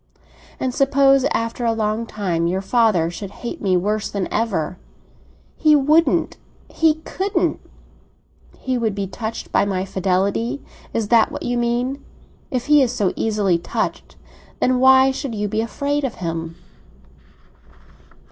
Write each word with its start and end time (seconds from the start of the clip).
"And 0.59 0.73
suppose 0.73 1.25
after 1.25 1.63
a 1.63 1.73
long 1.73 2.07
time 2.07 2.47
your 2.47 2.63
father 2.63 3.11
should 3.11 3.29
hate 3.29 3.61
me 3.61 3.77
worse 3.77 4.09
than 4.09 4.27
ever?" 4.33 4.79
"He 5.57 5.75
wouldn't—he 5.75 6.95
couldn't!" 7.05 7.59
"He 8.57 8.79
would 8.79 8.95
be 8.95 9.05
touched 9.05 9.51
by 9.51 9.63
my 9.63 9.85
fidelity? 9.85 10.59
Is 10.91 11.09
that 11.09 11.31
what 11.31 11.43
you 11.43 11.55
mean? 11.55 12.03
If 12.49 12.65
he 12.65 12.81
is 12.81 12.91
so 12.91 13.13
easily 13.15 13.59
touched, 13.59 14.15
then 14.59 14.79
why 14.79 15.11
should 15.11 15.35
you 15.35 15.47
be 15.47 15.61
afraid 15.61 16.03
of 16.03 16.15
him?" 16.15 16.55